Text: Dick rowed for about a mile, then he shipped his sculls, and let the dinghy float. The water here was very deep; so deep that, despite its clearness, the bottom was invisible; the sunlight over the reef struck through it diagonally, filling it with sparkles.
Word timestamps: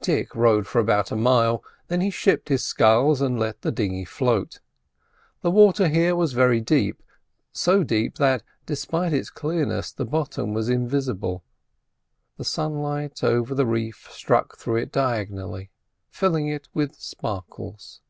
Dick 0.00 0.36
rowed 0.36 0.68
for 0.68 0.78
about 0.78 1.10
a 1.10 1.16
mile, 1.16 1.64
then 1.88 2.00
he 2.00 2.08
shipped 2.08 2.48
his 2.48 2.64
sculls, 2.64 3.20
and 3.20 3.40
let 3.40 3.62
the 3.62 3.72
dinghy 3.72 4.04
float. 4.04 4.60
The 5.40 5.50
water 5.50 5.88
here 5.88 6.14
was 6.14 6.32
very 6.32 6.60
deep; 6.60 7.02
so 7.50 7.82
deep 7.82 8.14
that, 8.18 8.44
despite 8.66 9.12
its 9.12 9.30
clearness, 9.30 9.90
the 9.90 10.04
bottom 10.04 10.54
was 10.54 10.68
invisible; 10.68 11.42
the 12.36 12.44
sunlight 12.44 13.24
over 13.24 13.52
the 13.52 13.66
reef 13.66 14.06
struck 14.12 14.56
through 14.58 14.76
it 14.76 14.92
diagonally, 14.92 15.72
filling 16.08 16.46
it 16.46 16.68
with 16.72 16.94
sparkles. 16.94 18.00